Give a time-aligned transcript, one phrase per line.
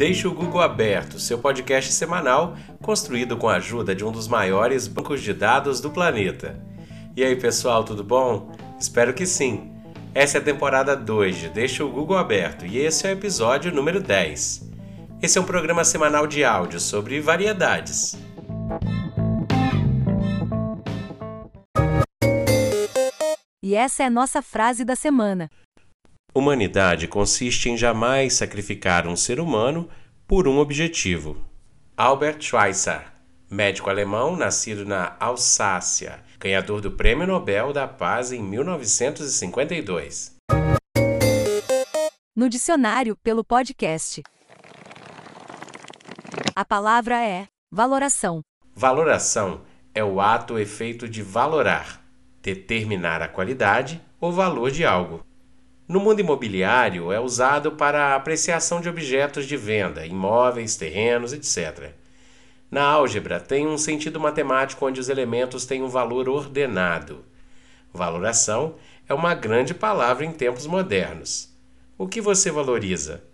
[0.00, 4.88] Deixe o Google aberto, seu podcast semanal, construído com a ajuda de um dos maiores
[4.88, 6.58] bancos de dados do planeta.
[7.14, 8.50] E aí, pessoal, tudo bom?
[8.80, 9.70] Espero que sim.
[10.14, 13.70] Essa é a temporada 2 de Deixa o Google aberto e esse é o episódio
[13.74, 14.70] número 10.
[15.20, 18.18] Esse é um programa semanal de áudio sobre variedades.
[23.62, 25.50] E essa é a nossa frase da semana.
[26.32, 29.88] Humanidade consiste em jamais sacrificar um ser humano
[30.28, 31.44] por um objetivo.
[31.96, 33.12] Albert Schweitzer,
[33.50, 40.36] médico alemão nascido na Alsácia, ganhador do Prêmio Nobel da Paz em 1952.
[42.36, 44.22] No dicionário, pelo podcast.
[46.54, 48.40] A palavra é valoração.
[48.72, 52.00] Valoração é o ato ou efeito de valorar,
[52.40, 55.28] determinar a qualidade ou valor de algo.
[55.90, 61.90] No mundo imobiliário, é usado para apreciação de objetos de venda, imóveis, terrenos, etc.
[62.70, 67.24] Na álgebra, tem um sentido matemático onde os elementos têm um valor ordenado.
[67.92, 68.76] Valoração
[69.08, 71.52] é uma grande palavra em tempos modernos.
[71.98, 73.24] O que você valoriza?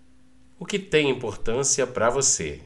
[0.58, 2.62] O que tem importância para você?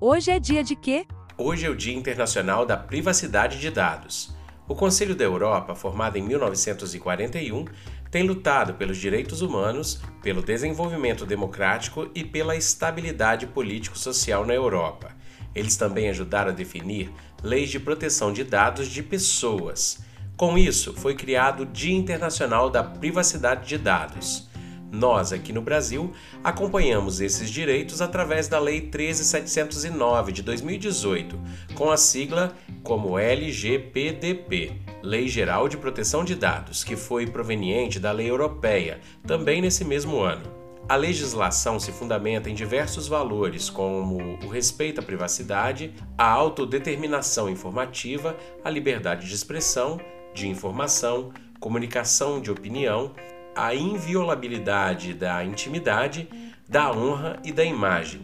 [0.00, 1.04] Hoje é dia de quê?
[1.40, 4.34] Hoje é o Dia Internacional da Privacidade de Dados.
[4.66, 7.64] O Conselho da Europa, formado em 1941,
[8.10, 15.12] tem lutado pelos direitos humanos, pelo desenvolvimento democrático e pela estabilidade político-social na Europa.
[15.54, 20.00] Eles também ajudaram a definir leis de proteção de dados de pessoas.
[20.36, 24.47] Com isso, foi criado o Dia Internacional da Privacidade de Dados.
[24.90, 31.38] Nós, aqui no Brasil, acompanhamos esses direitos através da Lei 13709 de 2018,
[31.74, 34.72] com a sigla como LGPDP,
[35.02, 40.20] Lei Geral de Proteção de Dados, que foi proveniente da lei europeia, também nesse mesmo
[40.20, 40.58] ano.
[40.88, 48.34] A legislação se fundamenta em diversos valores, como o respeito à privacidade, a autodeterminação informativa,
[48.64, 50.00] a liberdade de expressão,
[50.32, 53.12] de informação, comunicação de opinião,
[53.58, 56.28] a inviolabilidade da intimidade,
[56.68, 58.20] da honra e da imagem,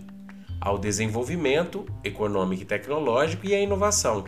[0.61, 4.27] ao desenvolvimento econômico e tecnológico e à inovação,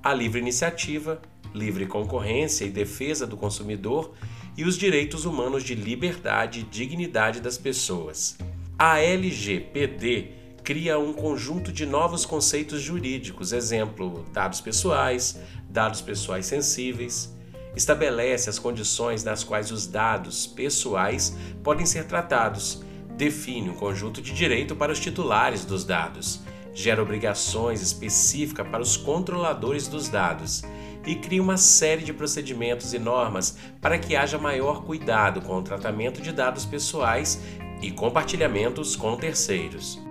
[0.00, 1.20] à livre iniciativa,
[1.52, 4.14] livre concorrência e defesa do consumidor
[4.56, 8.38] e os direitos humanos de liberdade e dignidade das pessoas.
[8.78, 10.28] A LGPD
[10.62, 15.36] cria um conjunto de novos conceitos jurídicos, exemplo, dados pessoais,
[15.68, 17.34] dados pessoais sensíveis,
[17.76, 22.82] estabelece as condições nas quais os dados pessoais podem ser tratados,
[23.16, 26.40] define um conjunto de direito para os titulares dos dados,
[26.72, 30.62] gera obrigações específicas para os controladores dos dados
[31.06, 35.62] e cria uma série de procedimentos e normas para que haja maior cuidado com o
[35.62, 37.40] tratamento de dados pessoais
[37.82, 40.02] e compartilhamentos com terceiros.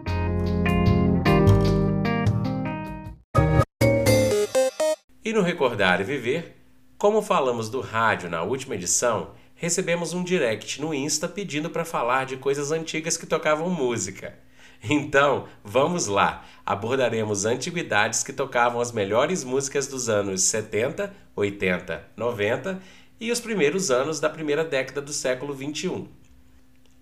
[5.26, 6.63] E no Recordar e Viver,
[6.98, 12.26] como falamos do rádio na última edição, recebemos um direct no Insta pedindo para falar
[12.26, 14.38] de coisas antigas que tocavam música.
[14.90, 16.46] Então, vamos lá!
[16.66, 22.82] Abordaremos antiguidades que tocavam as melhores músicas dos anos 70, 80, 90
[23.20, 26.10] e os primeiros anos da primeira década do século 21.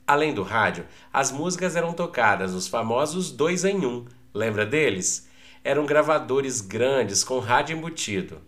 [0.05, 4.05] Além do rádio, as músicas eram tocadas nos famosos dois em um.
[4.31, 5.27] Lembra deles?
[5.63, 8.41] Eram gravadores grandes com rádio embutido.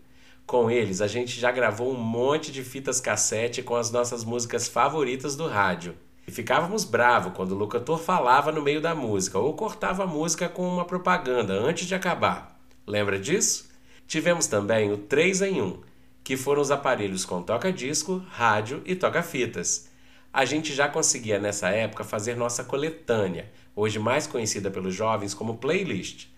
[0.46, 4.68] Com eles, a gente já gravou um monte de fitas cassete com as nossas músicas
[4.68, 5.96] favoritas do rádio.
[6.28, 10.48] E ficávamos bravos quando o locutor falava no meio da música ou cortava a música
[10.48, 12.60] com uma propaganda antes de acabar.
[12.86, 13.70] Lembra disso?
[14.06, 15.82] Tivemos também o 3 em 1,
[16.24, 19.90] que foram os aparelhos com toca-disco, rádio e toca-fitas.
[20.32, 25.58] A gente já conseguia nessa época fazer nossa coletânea, hoje mais conhecida pelos jovens como
[25.58, 26.33] playlist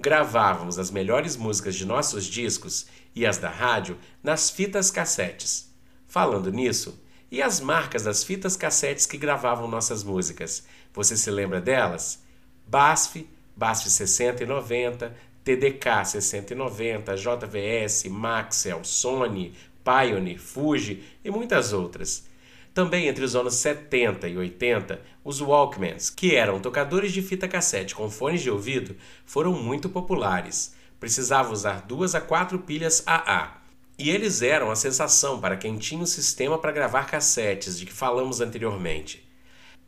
[0.00, 5.70] gravávamos as melhores músicas de nossos discos e as da rádio nas fitas cassetes.
[6.08, 6.98] Falando nisso,
[7.30, 10.66] e as marcas das fitas cassetes que gravavam nossas músicas?
[10.92, 12.22] Você se lembra delas?
[12.66, 15.14] BASF, BASF 60 e 90,
[15.44, 19.54] TDK 60 e 90, JVS, Maxell, Sony,
[19.84, 22.28] Pioneer, Fuji e muitas outras.
[22.72, 27.94] Também entre os anos 70 e 80, os Walkmans, que eram tocadores de fita cassete
[27.94, 28.96] com fones de ouvido,
[29.26, 30.74] foram muito populares.
[30.98, 33.60] Precisava usar duas a quatro pilhas AA.
[33.98, 37.92] E eles eram a sensação para quem tinha o sistema para gravar cassetes de que
[37.92, 39.28] falamos anteriormente.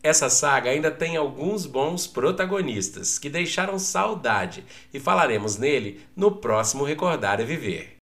[0.02, 6.82] Essa saga ainda tem alguns bons protagonistas que deixaram saudade e falaremos nele no próximo
[6.82, 7.96] Recordar e Viver.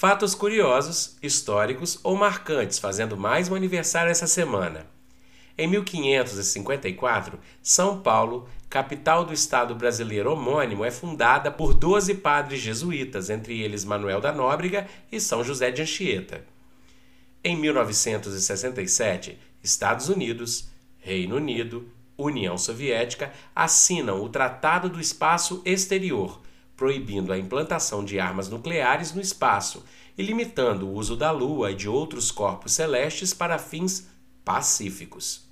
[0.00, 4.86] Fatos curiosos, históricos ou marcantes fazendo mais um aniversário essa semana.
[5.58, 13.28] Em 1554, São Paulo, capital do estado brasileiro homônimo, é fundada por 12 padres jesuítas,
[13.28, 16.44] entre eles Manuel da Nóbrega e São José de Anchieta.
[17.42, 20.68] Em 1967, Estados Unidos,
[21.00, 26.40] Reino Unido, União Soviética assinam o Tratado do Espaço Exterior,
[26.78, 29.84] proibindo a implantação de armas nucleares no espaço
[30.16, 34.08] e limitando o uso da Lua e de outros corpos celestes para fins
[34.44, 35.44] pacíficos.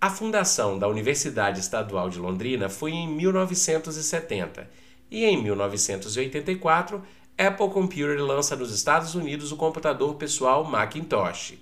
[0.00, 4.70] A fundação da Universidade Estadual de Londrina foi em 1970
[5.10, 7.02] e em 1984
[7.36, 11.58] Apple Computer lança nos Estados Unidos o computador pessoal Macintosh.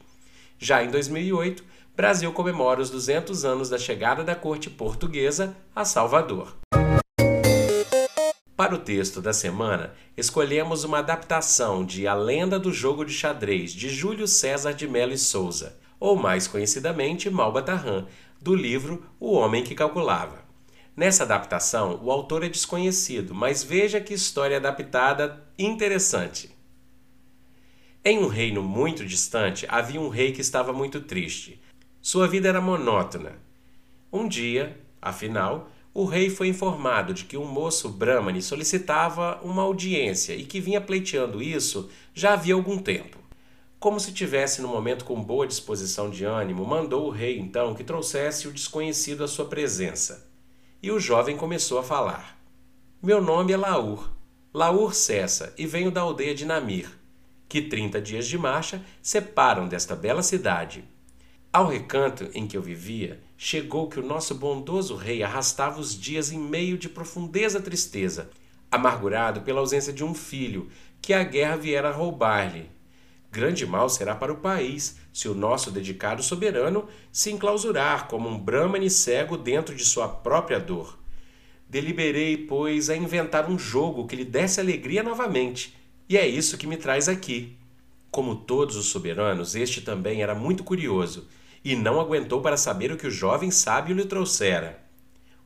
[0.61, 1.65] Já em 2008,
[1.97, 6.55] Brasil comemora os 200 anos da chegada da corte portuguesa a Salvador.
[8.59, 13.71] Para o texto da semana, escolhemos uma adaptação de A Lenda do Jogo de Xadrez
[13.71, 18.07] de Júlio César de Mello e Souza, ou mais conhecidamente Malbatarran,
[18.43, 20.43] do livro O Homem que Calculava.
[20.97, 26.51] Nessa adaptação, o autor é desconhecido, mas veja que história adaptada interessante.
[28.05, 31.63] Em um reino muito distante havia um rei que estava muito triste.
[32.03, 33.39] Sua vida era monótona.
[34.13, 40.33] Um dia, afinal, o rei foi informado de que um moço Brahmani solicitava uma audiência
[40.33, 43.19] e que vinha pleiteando isso já havia algum tempo.
[43.81, 47.83] Como se tivesse no momento com boa disposição de ânimo, mandou o rei então que
[47.83, 50.31] trouxesse o desconhecido à sua presença.
[50.81, 52.39] E o jovem começou a falar:
[53.03, 54.09] Meu nome é Laur,
[54.55, 56.89] Laur Cessa, e venho da aldeia de Namir,
[57.49, 60.85] que trinta dias de marcha separam desta bela cidade.
[61.53, 66.31] Ao recanto em que eu vivia, chegou que o nosso bondoso rei arrastava os dias
[66.31, 68.29] em meio de profundeza tristeza,
[68.71, 70.69] amargurado pela ausência de um filho,
[71.01, 72.69] que a guerra viera roubar-lhe
[73.31, 78.39] Grande mal será para o país se o nosso dedicado soberano se enclausurar como um
[78.39, 80.99] brahmane cego dentro de sua própria dor.
[81.69, 85.77] Deliberei, pois, a inventar um jogo que lhe desse alegria novamente,
[86.09, 87.55] e é isso que me traz aqui.
[88.11, 91.29] Como todos os soberanos, este também era muito curioso
[91.65, 94.83] e não aguentou para saber o que o jovem sábio lhe trouxera.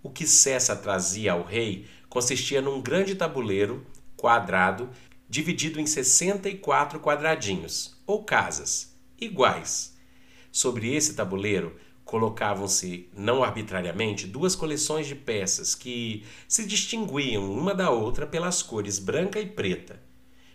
[0.02, 3.86] O que Cessa trazia ao rei consistia num grande tabuleiro,
[4.16, 4.90] quadrado,
[5.28, 9.96] dividido em 64 quadradinhos, ou casas, iguais.
[10.50, 11.74] Sobre esse tabuleiro
[12.04, 18.98] colocavam-se, não arbitrariamente, duas coleções de peças que se distinguiam uma da outra pelas cores
[18.98, 19.98] branca e preta,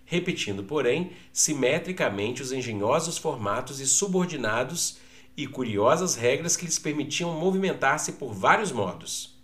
[0.06, 5.00] repetindo, porém, simetricamente os engenhosos formatos e subordinados
[5.38, 9.38] e curiosas regras que lhes permitiam movimentar-se por vários modos.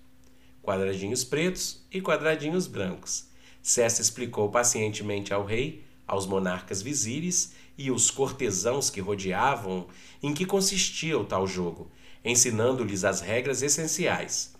[0.61, 3.31] Quadradinhos pretos e quadradinhos brancos
[3.63, 9.87] Cessa explicou pacientemente ao rei, aos monarcas vizires e os cortesãos que rodeavam
[10.21, 11.89] em que consistia o tal jogo,
[12.25, 14.53] ensinando-lhes as regras essenciais.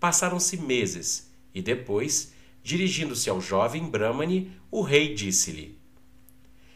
[0.00, 2.32] Passaram-se meses e depois,
[2.62, 5.78] dirigindo-se ao jovem Brahmani, o rei disse-lhe: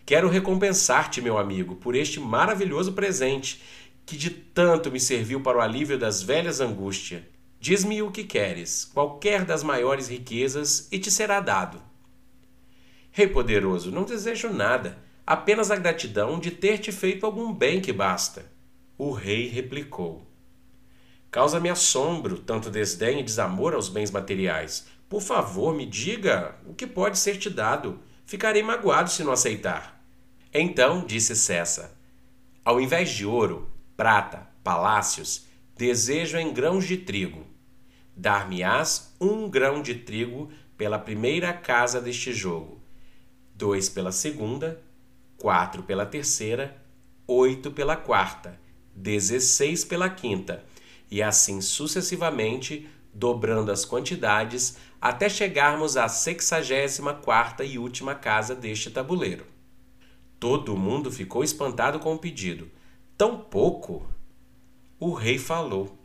[0.05, 3.63] Quero recompensar-te, meu amigo, por este maravilhoso presente
[4.05, 7.23] que de tanto me serviu para o alívio das velhas angústias.
[7.61, 11.81] Diz-me o que queres, qualquer das maiores riquezas, e te será dado.
[13.13, 17.93] Rei poderoso, não desejo nada, apenas a gratidão de ter te feito algum bem que
[17.93, 18.51] basta.
[18.99, 20.27] O rei replicou:
[21.31, 24.87] Causa-me assombro, tanto desdém e desamor aos bens materiais.
[25.09, 28.01] Por favor, me diga o que pode ser te dado.
[28.27, 30.03] Ficarei magoado se não aceitar.
[30.53, 31.97] Então disse Cessa:
[32.65, 35.47] Ao invés de ouro, prata, palácios,
[35.77, 37.47] desejo em grãos de trigo.
[38.17, 42.83] Dar-me-ás um grão de trigo pela primeira casa deste jogo,
[43.55, 44.83] dois pela segunda,
[45.39, 46.77] quatro pela terceira,
[47.27, 48.59] oito pela quarta,
[48.95, 50.65] dezesseis pela quinta,
[51.11, 58.91] e assim sucessivamente, dobrando as quantidades até chegarmos à sexagésima quarta e última casa deste
[58.91, 59.47] tabuleiro.
[60.39, 62.71] Todo mundo ficou espantado com o pedido.
[63.17, 64.07] Tão pouco?
[64.99, 65.99] O rei falou.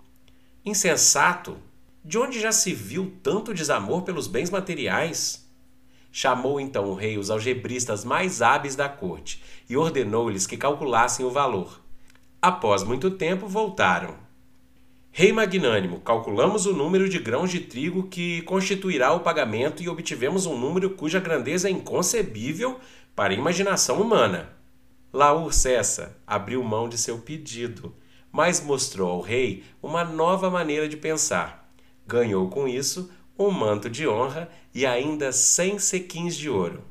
[0.65, 1.57] Insensato!
[2.03, 5.45] De onde já se viu tanto desamor pelos bens materiais?
[6.11, 11.29] Chamou então o rei os algebristas mais hábeis da corte e ordenou-lhes que calculassem o
[11.29, 11.81] valor.
[12.41, 14.15] Após muito tempo, voltaram.
[15.11, 20.45] Rei magnânimo, calculamos o número de grãos de trigo que constituirá o pagamento e obtivemos
[20.45, 22.79] um número cuja grandeza é inconcebível
[23.15, 24.56] para a imaginação humana.
[25.13, 27.95] Laur Cessa abriu mão de seu pedido,
[28.31, 31.67] mas mostrou ao rei uma nova maneira de pensar
[32.07, 36.81] Ganhou com isso um manto de honra e ainda cem sequins de ouro.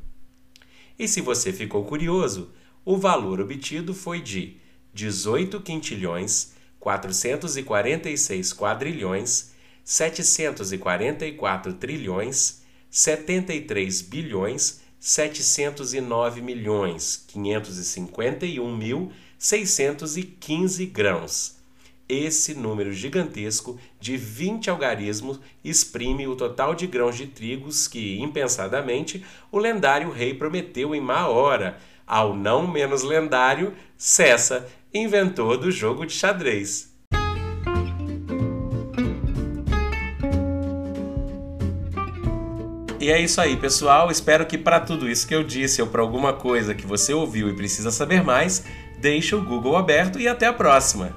[0.98, 2.50] E se você ficou curioso,
[2.84, 4.58] o valor obtido foi de
[4.92, 21.58] 18 quintilhões, 446 quadrilhões, 744 trilhões, 73 bilhões, 709 milhões, 551 mil, 615 grãos.
[22.08, 29.24] Esse número gigantesco de 20 algarismos exprime o total de grãos de trigos que, impensadamente,
[29.52, 36.04] o lendário rei prometeu em má hora ao não menos lendário Cessa, inventor do jogo
[36.04, 36.95] de xadrez.
[43.06, 44.10] E é isso aí, pessoal.
[44.10, 47.48] Espero que para tudo isso que eu disse ou para alguma coisa que você ouviu
[47.48, 48.64] e precisa saber mais,
[48.98, 51.14] deixe o Google aberto e até a próxima.